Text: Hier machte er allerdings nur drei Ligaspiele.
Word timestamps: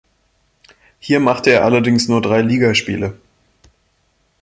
Hier 0.97 1.19
machte 1.19 1.51
er 1.51 1.63
allerdings 1.63 2.07
nur 2.07 2.23
drei 2.23 2.41
Ligaspiele. 2.41 3.19